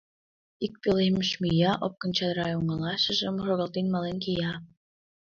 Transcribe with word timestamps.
Ик 0.65 0.73
пӧлемыш 0.81 1.29
мия, 1.41 1.71
Опкын 1.85 2.11
чара 2.17 2.47
оҥылашыжым 2.59 3.35
шогалтен 3.45 3.87
мален 3.93 4.17
кия. 4.23 4.53